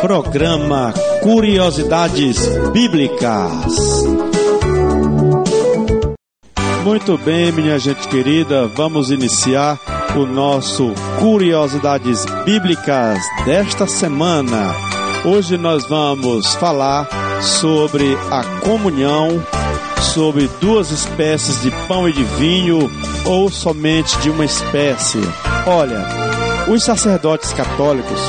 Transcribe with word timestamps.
Programa 0.00 0.92
Curiosidades 1.22 2.38
Bíblicas. 2.72 4.04
Muito 6.84 7.18
bem, 7.18 7.52
minha 7.52 7.78
gente 7.78 8.08
querida, 8.08 8.66
vamos 8.66 9.10
iniciar 9.10 9.78
o 10.16 10.24
nosso 10.24 10.92
Curiosidades 11.18 12.24
Bíblicas 12.44 13.18
desta 13.44 13.86
semana. 13.86 14.74
Hoje 15.24 15.58
nós 15.58 15.84
vamos 15.84 16.54
falar 16.54 17.08
sobre 17.42 18.16
a 18.30 18.42
comunhão, 18.60 19.44
sobre 20.14 20.48
duas 20.60 20.90
espécies 20.90 21.60
de 21.62 21.70
pão 21.86 22.08
e 22.08 22.12
de 22.12 22.24
vinho 22.24 22.90
ou 23.24 23.50
somente 23.50 24.18
de 24.18 24.30
uma 24.30 24.44
espécie. 24.44 25.20
Olha, 25.66 26.37
os 26.68 26.82
sacerdotes 26.82 27.52
católicos 27.52 28.20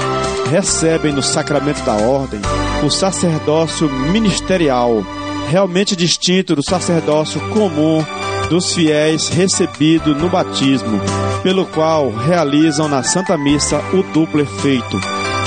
recebem 0.49 1.11
no 1.11 1.21
sacramento 1.21 1.83
da 1.83 1.93
ordem 1.93 2.39
o 2.83 2.89
sacerdócio 2.89 3.89
ministerial, 3.89 5.03
realmente 5.49 5.95
distinto 5.95 6.55
do 6.55 6.63
sacerdócio 6.63 7.39
comum 7.49 8.03
dos 8.49 8.73
fiéis 8.73 9.29
recebido 9.29 10.15
no 10.15 10.29
batismo, 10.29 10.99
pelo 11.43 11.65
qual 11.65 12.09
realizam 12.09 12.87
na 12.87 13.03
Santa 13.03 13.37
Missa 13.37 13.79
o 13.93 14.01
duplo 14.13 14.41
efeito. 14.41 14.99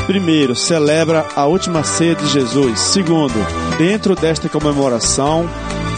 Primeiro, 0.06 0.54
celebra 0.54 1.26
a 1.34 1.46
última 1.46 1.82
ceia 1.84 2.14
de 2.14 2.28
Jesus. 2.28 2.78
Segundo, 2.78 3.34
dentro 3.78 4.14
desta 4.14 4.48
comemoração, 4.48 5.48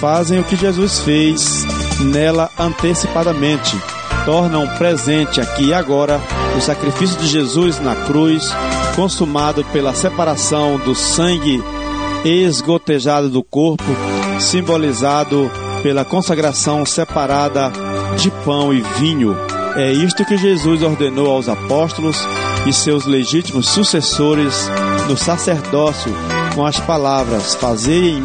fazem 0.01 0.39
o 0.39 0.45
que 0.45 0.57
Jesus 0.57 1.01
fez 1.01 1.65
nela 2.01 2.51
antecipadamente. 2.59 3.77
Tornam 4.25 4.67
presente 4.79 5.41
aqui 5.41 5.67
e 5.67 5.75
agora 5.75 6.21
o 6.57 6.61
sacrifício 6.61 7.19
de 7.19 7.27
Jesus 7.27 7.79
na 7.79 7.95
cruz, 7.95 8.51
consumado 8.97 9.65
pela 9.67 9.95
separação 9.95 10.79
do 10.79 10.95
sangue 10.95 11.63
esgotejado 12.25 13.29
do 13.29 13.43
corpo, 13.43 13.85
simbolizado 14.41 15.51
pela 15.83 16.05
consagração 16.05 16.87
separada 16.87 17.71
de 18.17 18.31
pão 18.45 18.73
e 18.73 18.81
vinho. 18.99 19.37
É 19.77 19.93
isto 19.93 20.25
que 20.25 20.37
Jesus 20.37 20.83
ordenou 20.83 21.31
aos 21.31 21.49
apóstolos 21.49 22.17
e 22.67 22.73
seus 22.73 23.05
legítimos 23.05 23.69
sucessores 23.69 24.71
no 25.09 25.17
sacerdócio 25.17 26.13
com 26.55 26.65
as 26.65 26.79
palavras: 26.81 27.55
Fazei 27.57 28.23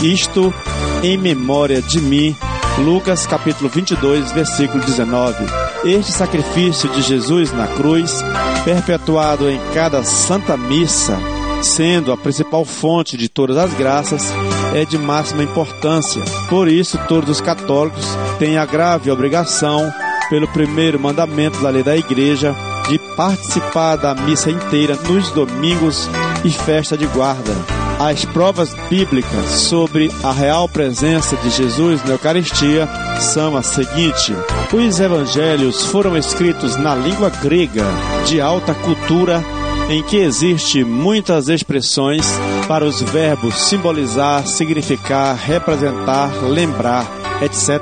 isto 0.00 0.54
em 1.02 1.18
memória 1.18 1.82
de 1.82 2.00
mim. 2.00 2.36
Lucas 2.78 3.26
capítulo 3.26 3.68
22, 3.68 4.32
versículo 4.32 4.82
19. 4.82 5.44
Este 5.84 6.10
sacrifício 6.10 6.88
de 6.90 7.02
Jesus 7.02 7.52
na 7.52 7.66
cruz, 7.66 8.22
perpetuado 8.64 9.48
em 9.48 9.60
cada 9.74 10.02
santa 10.02 10.56
missa, 10.56 11.18
sendo 11.62 12.12
a 12.12 12.16
principal 12.16 12.64
fonte 12.64 13.16
de 13.16 13.28
todas 13.28 13.56
as 13.56 13.72
graças, 13.74 14.32
é 14.74 14.84
de 14.84 14.96
máxima 14.96 15.42
importância. 15.42 16.22
Por 16.48 16.66
isso, 16.66 16.98
todos 17.06 17.28
os 17.28 17.40
católicos 17.40 18.06
têm 18.38 18.56
a 18.56 18.64
grave 18.64 19.10
obrigação, 19.10 19.92
pelo 20.30 20.48
primeiro 20.48 20.98
mandamento 20.98 21.60
da 21.62 21.68
lei 21.68 21.82
da 21.82 21.96
Igreja, 21.96 22.54
de 22.88 22.98
participar 23.16 23.96
da 23.96 24.14
missa 24.14 24.50
inteira 24.50 24.96
nos 25.08 25.30
domingos 25.30 26.08
e 26.44 26.50
festa 26.50 26.96
de 26.96 27.06
guarda. 27.06 27.52
As 27.98 28.24
provas 28.24 28.74
bíblicas 28.90 29.48
sobre 29.50 30.10
a 30.24 30.32
real 30.32 30.68
presença 30.68 31.36
de 31.36 31.50
Jesus 31.50 32.02
na 32.04 32.12
Eucaristia 32.12 32.88
são 33.20 33.56
as 33.56 33.66
seguintes: 33.66 34.34
os 34.72 35.00
evangelhos 35.00 35.86
foram 35.86 36.16
escritos 36.16 36.76
na 36.76 36.94
língua 36.94 37.30
grega 37.30 37.84
de 38.26 38.40
alta 38.40 38.74
cultura 38.74 39.44
em 39.88 40.02
que 40.02 40.16
existe 40.16 40.84
muitas 40.84 41.48
expressões 41.48 42.26
para 42.66 42.84
os 42.84 43.00
verbos 43.00 43.54
simbolizar, 43.54 44.46
significar, 44.46 45.36
representar, 45.36 46.30
lembrar, 46.42 47.06
etc. 47.42 47.80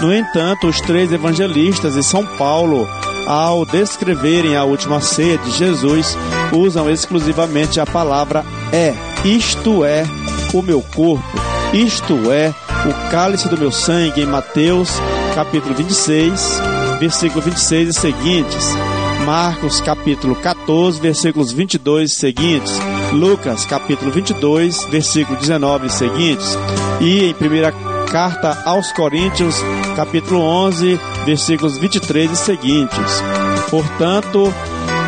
No 0.00 0.12
entanto, 0.12 0.66
os 0.66 0.80
três 0.80 1.12
evangelistas 1.12 1.94
e 1.94 2.02
São 2.02 2.26
Paulo, 2.26 2.88
ao 3.26 3.64
descreverem 3.64 4.56
a 4.56 4.64
última 4.64 5.00
ceia 5.00 5.38
de 5.38 5.50
Jesus, 5.50 6.16
usam 6.52 6.90
exclusivamente 6.90 7.80
a 7.80 7.86
palavra 7.86 8.44
é, 8.72 8.94
isto 9.24 9.84
é 9.84 10.04
o 10.52 10.62
meu 10.62 10.80
corpo, 10.80 11.40
isto 11.72 12.30
é 12.30 12.54
o 12.86 13.10
cálice 13.10 13.48
do 13.48 13.58
meu 13.58 13.70
sangue 13.70 14.22
em 14.22 14.26
Mateus, 14.26 14.90
capítulo 15.34 15.74
26, 15.74 16.60
versículo 17.00 17.42
26 17.42 17.88
e 17.88 17.92
seguintes. 17.92 18.68
Marcos 19.24 19.80
capítulo 19.80 20.36
14, 20.36 21.00
versículos 21.00 21.50
22 21.50 22.10
e 22.10 22.14
seguintes, 22.14 22.72
Lucas 23.12 23.64
capítulo 23.64 24.10
22, 24.10 24.84
versículo 24.90 25.38
19 25.38 25.86
e 25.86 25.90
seguintes, 25.90 26.58
e 27.00 27.24
em 27.24 27.34
primeira 27.34 27.72
carta 28.10 28.62
aos 28.64 28.92
Coríntios, 28.92 29.56
capítulo 29.96 30.40
11, 30.40 30.98
versículos 31.24 31.78
23 31.78 32.30
e 32.30 32.36
seguintes. 32.36 33.22
Portanto, 33.70 34.52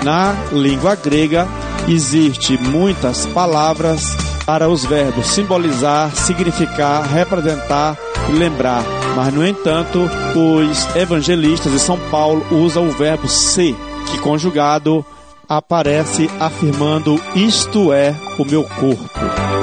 na 0.05 0.35
língua 0.53 0.95
grega 0.95 1.47
existe 1.89 2.59
muitas 2.59 3.27
palavras 3.27 4.17
para 4.45 4.69
os 4.69 4.85
verbos 4.85 5.27
simbolizar, 5.27 6.15
significar, 6.15 7.03
representar 7.05 7.97
e 8.29 8.33
lembrar. 8.33 8.85
Mas, 9.17 9.33
no 9.33 9.47
entanto, 9.47 10.01
os 10.35 10.97
evangelistas 10.97 11.73
de 11.73 11.79
São 11.79 11.99
Paulo 12.11 12.45
usam 12.51 12.89
o 12.89 12.93
verbo 12.93 13.29
ser 13.29 13.75
que 14.11 14.19
conjugado 14.21 15.05
aparece 15.49 16.31
afirmando: 16.41 17.21
Isto 17.35 17.93
é 17.93 18.15
o 18.39 18.45
meu 18.45 18.65
corpo. 18.65 19.09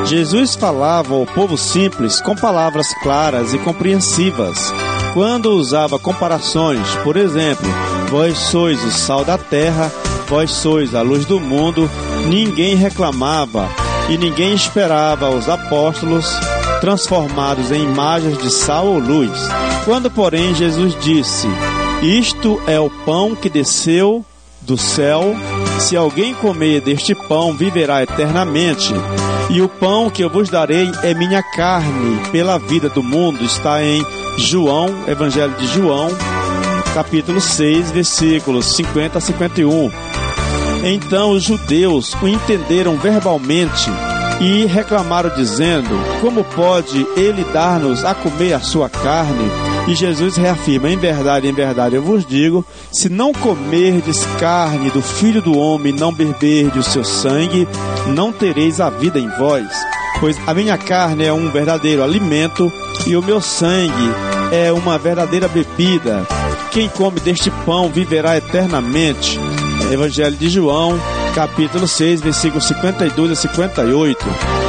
Jesus 0.05 0.55
falava 0.55 1.15
ao 1.15 1.25
povo 1.25 1.57
simples 1.57 2.19
com 2.19 2.35
palavras 2.35 2.87
claras 3.01 3.53
e 3.53 3.57
compreensivas. 3.57 4.73
Quando 5.13 5.51
usava 5.51 5.99
comparações, 5.99 6.87
por 7.03 7.15
exemplo, 7.15 7.67
vós 8.09 8.37
sois 8.37 8.83
o 8.83 8.91
sal 8.91 9.23
da 9.23 9.37
terra, 9.37 9.91
vós 10.27 10.51
sois 10.51 10.95
a 10.95 11.01
luz 11.01 11.25
do 11.25 11.39
mundo, 11.39 11.89
ninguém 12.27 12.75
reclamava 12.75 13.69
e 14.09 14.17
ninguém 14.17 14.53
esperava 14.53 15.29
os 15.29 15.47
apóstolos 15.47 16.25
transformados 16.81 17.71
em 17.71 17.83
imagens 17.83 18.37
de 18.39 18.49
sal 18.49 18.87
ou 18.87 18.99
luz. 18.99 19.31
Quando, 19.85 20.11
porém, 20.11 20.53
Jesus 20.53 20.97
disse: 20.99 21.47
Isto 22.01 22.61
é 22.67 22.79
o 22.79 22.89
pão 22.89 23.35
que 23.35 23.49
desceu 23.49 24.25
do 24.61 24.77
céu. 24.77 25.33
Se 25.83 25.97
alguém 25.97 26.33
comer 26.33 26.79
deste 26.79 27.13
pão, 27.13 27.53
viverá 27.53 28.01
eternamente. 28.01 28.93
E 29.49 29.61
o 29.61 29.67
pão 29.67 30.09
que 30.09 30.23
eu 30.23 30.29
vos 30.29 30.49
darei 30.49 30.89
é 31.03 31.13
minha 31.13 31.43
carne, 31.43 32.19
pela 32.31 32.57
vida 32.57 32.87
do 32.87 33.03
mundo. 33.03 33.43
Está 33.43 33.83
em 33.83 34.03
João, 34.37 34.87
Evangelho 35.05 35.53
de 35.55 35.67
João, 35.67 36.07
capítulo 36.93 37.41
6, 37.41 37.91
versículos 37.91 38.77
50 38.77 39.17
a 39.17 39.21
51. 39.21 39.91
Então 40.85 41.31
os 41.31 41.43
judeus 41.43 42.13
o 42.21 42.29
entenderam 42.29 42.95
verbalmente 42.97 43.91
e 44.39 44.65
reclamaram, 44.65 45.29
dizendo: 45.35 45.89
Como 46.21 46.43
pode 46.43 47.05
ele 47.15 47.43
dar-nos 47.53 48.03
a 48.03 48.13
comer 48.13 48.53
a 48.53 48.59
sua 48.59 48.89
carne? 48.89 49.49
E 49.87 49.95
Jesus 49.95 50.35
reafirma: 50.35 50.89
Em 50.89 50.97
verdade, 50.97 51.47
em 51.47 51.53
verdade, 51.53 51.95
eu 51.95 52.01
vos 52.01 52.25
digo: 52.25 52.65
se 52.91 53.09
não 53.09 53.33
comerdes 53.33 54.25
carne 54.39 54.89
do 54.89 55.01
filho 55.01 55.41
do 55.41 55.57
homem, 55.57 55.93
não 55.93 56.13
beberdes 56.13 56.87
o 56.87 56.89
seu 56.89 57.03
sangue, 57.03 57.67
não 58.07 58.31
tereis 58.31 58.79
a 58.79 58.89
vida 58.89 59.19
em 59.19 59.29
vós. 59.37 59.67
Pois 60.19 60.37
a 60.47 60.53
minha 60.53 60.77
carne 60.77 61.25
é 61.25 61.33
um 61.33 61.49
verdadeiro 61.49 62.03
alimento 62.03 62.71
e 63.05 63.15
o 63.17 63.21
meu 63.21 63.41
sangue 63.41 64.11
é 64.51 64.71
uma 64.71 64.97
verdadeira 64.97 65.47
bebida. 65.47 66.25
Quem 66.71 66.87
come 66.87 67.19
deste 67.19 67.51
pão 67.65 67.89
viverá 67.89 68.37
eternamente. 68.37 69.39
Evangelho 69.91 70.35
de 70.35 70.49
João, 70.49 70.97
capítulo 71.33 71.87
6, 71.87 72.21
versículos 72.21 72.65
52 72.65 73.31
a 73.31 73.35
58. 73.35 74.25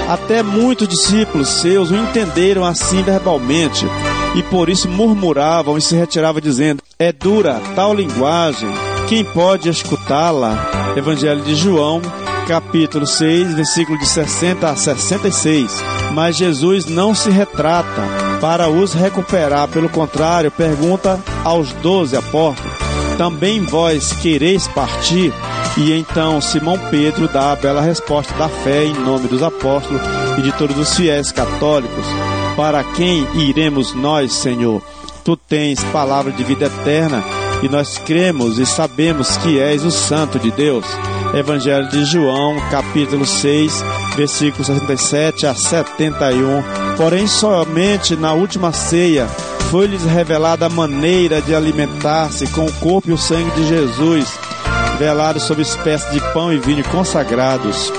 Até 0.08 0.42
muitos 0.42 0.88
discípulos 0.88 1.48
seus 1.48 1.90
o 1.90 1.94
entenderam 1.94 2.64
assim 2.64 3.02
verbalmente 3.02 3.86
e 4.34 4.42
por 4.44 4.68
isso 4.68 4.88
murmuravam 4.88 5.76
e 5.76 5.82
se 5.82 5.94
retiravam 5.94 6.40
dizendo: 6.40 6.82
É 6.98 7.12
dura 7.12 7.60
tal 7.74 7.94
linguagem, 7.94 8.68
quem 9.08 9.24
pode 9.24 9.68
escutá-la? 9.68 10.70
Evangelho 10.96 11.42
de 11.42 11.54
João, 11.54 12.00
capítulo 12.46 13.06
6, 13.06 13.54
versículo 13.54 13.98
de 13.98 14.06
60 14.06 14.68
a 14.68 14.76
66. 14.76 15.82
Mas 16.12 16.36
Jesus 16.36 16.86
não 16.86 17.14
se 17.14 17.30
retrata 17.30 18.02
para 18.40 18.68
os 18.68 18.94
recuperar, 18.94 19.68
pelo 19.68 19.88
contrário, 19.88 20.50
pergunta 20.50 21.20
aos 21.44 21.72
doze 21.74 22.16
apóstolos: 22.16 22.72
Também 23.18 23.62
vós 23.64 24.12
quereis 24.12 24.66
partir? 24.68 25.32
E 25.76 25.92
então 25.92 26.40
Simão 26.40 26.78
Pedro 26.90 27.26
dá 27.26 27.52
a 27.52 27.56
bela 27.56 27.80
resposta 27.80 28.32
da 28.34 28.48
fé 28.48 28.84
em 28.84 28.94
nome 28.94 29.26
dos 29.26 29.42
apóstolos 29.42 30.00
e 30.38 30.42
de 30.42 30.52
todos 30.52 30.78
os 30.78 30.94
fiéis 30.94 31.32
católicos. 31.32 32.04
Para 32.56 32.84
quem 32.84 33.26
iremos 33.34 33.92
nós, 33.94 34.32
Senhor? 34.32 34.80
Tu 35.24 35.36
tens 35.36 35.82
palavra 35.84 36.30
de 36.30 36.44
vida 36.44 36.66
eterna 36.66 37.24
e 37.62 37.68
nós 37.68 37.98
cremos 37.98 38.58
e 38.58 38.66
sabemos 38.66 39.36
que 39.38 39.58
és 39.58 39.84
o 39.84 39.90
Santo 39.90 40.38
de 40.38 40.50
Deus. 40.52 40.84
Evangelho 41.34 41.88
de 41.88 42.04
João, 42.04 42.54
capítulo 42.70 43.26
6, 43.26 43.82
versículos 44.16 44.68
67 44.68 45.46
a 45.46 45.54
71. 45.54 46.62
Porém, 46.96 47.26
somente 47.26 48.14
na 48.14 48.32
última 48.32 48.72
ceia 48.72 49.26
foi-lhes 49.70 50.04
revelada 50.04 50.66
a 50.66 50.68
maneira 50.68 51.42
de 51.42 51.52
alimentar-se 51.52 52.46
com 52.48 52.64
o 52.66 52.72
corpo 52.74 53.10
e 53.10 53.12
o 53.12 53.18
sangue 53.18 53.50
de 53.52 53.66
Jesus, 53.66 54.28
velado 54.98 55.40
sob 55.40 55.60
espécie 55.62 56.10
de 56.12 56.20
pão 56.32 56.52
e 56.52 56.58
vinho 56.58 56.84
consagrados. 56.84 57.92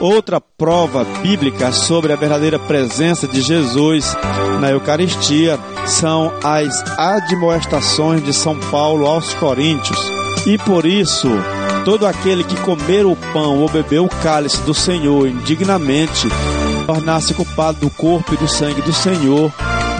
Outra 0.00 0.40
prova 0.40 1.04
bíblica 1.22 1.70
sobre 1.70 2.12
a 2.12 2.16
verdadeira 2.16 2.58
presença 2.58 3.28
de 3.28 3.40
Jesus 3.40 4.16
na 4.60 4.70
Eucaristia 4.70 5.58
são 5.86 6.32
as 6.42 6.82
admoestações 6.98 8.24
de 8.24 8.32
São 8.32 8.58
Paulo 8.70 9.06
aos 9.06 9.32
Coríntios. 9.34 9.98
E 10.44 10.58
por 10.58 10.84
isso, 10.84 11.28
todo 11.84 12.06
aquele 12.06 12.42
que 12.42 12.56
comer 12.56 13.06
o 13.06 13.16
pão 13.32 13.58
ou 13.58 13.68
beber 13.68 14.00
o 14.00 14.08
cálice 14.08 14.60
do 14.62 14.74
Senhor 14.74 15.28
indignamente, 15.28 16.28
tornar-se 16.84 17.32
culpado 17.32 17.78
do 17.78 17.90
corpo 17.90 18.34
e 18.34 18.36
do 18.36 18.48
sangue 18.48 18.82
do 18.82 18.92
Senhor, 18.92 19.52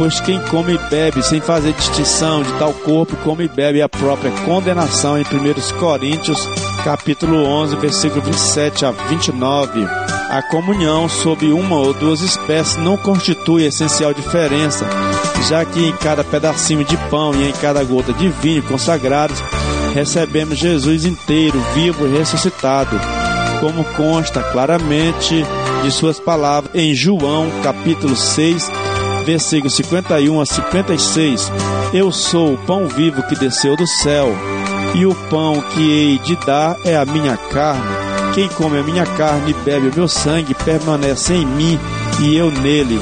pois 0.02 0.18
quem 0.18 0.40
come 0.48 0.74
e 0.74 0.78
bebe 0.90 1.22
sem 1.22 1.40
fazer 1.40 1.72
distinção 1.74 2.42
de 2.42 2.52
tal 2.54 2.74
corpo, 2.74 3.16
come 3.18 3.44
e 3.44 3.48
bebe 3.48 3.80
a 3.80 3.88
própria 3.88 4.32
condenação 4.44 5.16
em 5.16 5.22
1 5.22 5.78
Coríntios, 5.78 6.44
capítulo 6.82 7.44
11, 7.44 7.76
versículo 7.76 8.20
27 8.20 8.84
a 8.84 8.90
29. 8.90 9.86
A 10.28 10.42
comunhão 10.50 11.08
sob 11.08 11.46
uma 11.52 11.76
ou 11.76 11.94
duas 11.94 12.20
espécies 12.20 12.76
não 12.78 12.96
constitui 12.96 13.64
essencial 13.64 14.12
diferença, 14.12 14.84
já 15.48 15.64
que 15.64 15.86
em 15.86 15.92
cada 15.98 16.24
pedacinho 16.24 16.84
de 16.84 16.96
pão 17.08 17.32
e 17.36 17.50
em 17.50 17.52
cada 17.52 17.84
gota 17.84 18.12
de 18.12 18.28
vinho 18.28 18.64
consagrados, 18.64 19.38
recebemos 19.94 20.58
Jesus 20.58 21.04
inteiro, 21.04 21.64
vivo 21.74 22.08
e 22.08 22.18
ressuscitado, 22.18 22.98
como 23.60 23.84
consta 23.94 24.42
claramente 24.42 25.46
de 25.84 25.92
suas 25.92 26.18
palavras 26.18 26.74
em 26.74 26.92
João, 26.92 27.48
capítulo 27.62 28.16
6, 28.16 28.68
versículos 29.22 29.74
51 29.74 30.40
a 30.40 30.46
56. 30.46 31.52
Eu 31.92 32.12
sou 32.12 32.54
o 32.54 32.58
pão 32.58 32.86
vivo 32.88 33.22
que 33.24 33.34
desceu 33.34 33.76
do 33.76 33.86
céu, 33.86 34.28
e 34.94 35.06
o 35.06 35.14
pão 35.30 35.60
que 35.60 35.80
hei 35.80 36.18
de 36.18 36.36
dar 36.44 36.76
é 36.84 36.96
a 36.96 37.04
minha 37.04 37.36
carne. 37.36 38.12
Quem 38.34 38.48
come 38.48 38.78
a 38.78 38.82
minha 38.82 39.04
carne 39.04 39.50
e 39.50 39.54
bebe 39.64 39.88
o 39.88 39.94
meu 39.94 40.08
sangue 40.08 40.54
permanece 40.54 41.34
em 41.34 41.46
mim 41.46 41.78
e 42.20 42.36
eu 42.36 42.50
nele. 42.50 42.98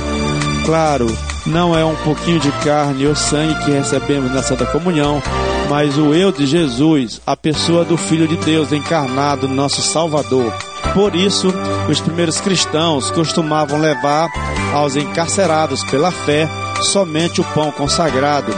Claro, 0.65 1.07
não 1.47 1.77
é 1.77 1.85
um 1.85 1.95
pouquinho 1.97 2.41
de 2.41 2.51
carne 2.65 3.07
ou 3.07 3.15
sangue 3.15 3.55
que 3.65 3.71
recebemos 3.71 4.33
na 4.33 4.43
Santa 4.43 4.67
Comunhão, 4.67 5.23
mas 5.71 5.97
o 5.97 6.13
eu 6.13 6.33
de 6.33 6.47
Jesus, 6.47 7.21
a 7.25 7.37
pessoa 7.37 7.85
do 7.85 7.97
Filho 7.97 8.27
de 8.27 8.37
Deus 8.39 8.73
encarnado, 8.73 9.47
nosso 9.47 9.81
Salvador. 9.81 10.53
Por 10.93 11.15
isso, 11.15 11.47
os 11.89 12.01
primeiros 12.01 12.41
cristãos 12.41 13.09
costumavam 13.13 13.79
levar 13.79 14.29
aos 14.75 14.97
encarcerados 14.97 15.85
pela 15.85 16.11
fé 16.11 16.49
somente 16.83 17.41
o 17.41 17.45
pão 17.55 17.71
consagrado. 17.71 18.53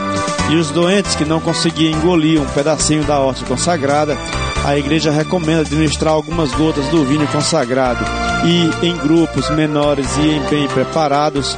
E 0.49 0.55
os 0.55 0.71
doentes 0.71 1.15
que 1.15 1.23
não 1.23 1.39
conseguiam 1.39 1.91
engolir 1.91 2.41
um 2.41 2.47
pedacinho 2.47 3.03
da 3.03 3.19
horta 3.19 3.45
consagrada, 3.45 4.17
a 4.65 4.75
igreja 4.75 5.11
recomenda 5.11 5.61
administrar 5.61 6.15
algumas 6.15 6.51
gotas 6.55 6.87
do 6.87 7.05
vinho 7.05 7.27
consagrado. 7.27 8.03
E 8.43 8.87
em 8.87 8.97
grupos 8.97 9.51
menores 9.51 10.17
e 10.17 10.31
em 10.31 10.41
bem 10.49 10.67
preparados, 10.67 11.55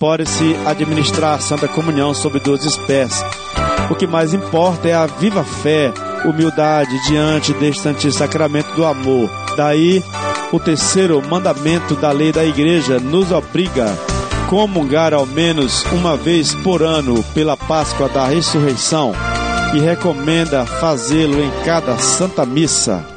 pode-se 0.00 0.56
administrar 0.66 1.34
a 1.34 1.38
Santa 1.38 1.68
Comunhão 1.68 2.12
sob 2.12 2.40
duas 2.40 2.64
espécies. 2.64 3.45
O 3.90 3.94
que 3.94 4.06
mais 4.06 4.34
importa 4.34 4.88
é 4.88 4.94
a 4.94 5.06
viva 5.06 5.44
fé, 5.44 5.92
humildade 6.24 6.90
diante 7.06 7.52
deste 7.54 7.82
Santíssimo 7.82 8.12
Sacramento 8.12 8.74
do 8.74 8.84
amor. 8.84 9.30
Daí, 9.56 10.02
o 10.52 10.58
terceiro 10.58 11.22
mandamento 11.26 11.94
da 11.94 12.10
lei 12.10 12.32
da 12.32 12.44
igreja 12.44 12.98
nos 12.98 13.30
obriga 13.30 13.86
a 13.86 14.48
comungar 14.48 15.14
ao 15.14 15.26
menos 15.26 15.84
uma 15.92 16.16
vez 16.16 16.54
por 16.54 16.82
ano 16.82 17.22
pela 17.34 17.56
Páscoa 17.56 18.08
da 18.08 18.26
Ressurreição 18.26 19.12
e 19.74 19.80
recomenda 19.80 20.64
fazê-lo 20.64 21.42
em 21.42 21.50
cada 21.64 21.96
Santa 21.98 22.44
Missa. 22.44 23.15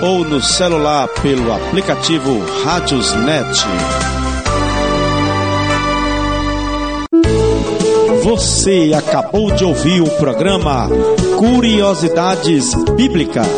ou 0.02 0.24
no 0.24 0.40
celular 0.40 1.08
pelo 1.20 1.52
aplicativo 1.52 2.40
Rádiosnet. 2.64 3.66
Você 8.22 8.92
acabou 8.96 9.50
de 9.50 9.64
ouvir 9.64 10.00
o 10.00 10.08
programa 10.10 10.88
Curiosidades 11.38 12.72
Bíblicas. 12.96 13.48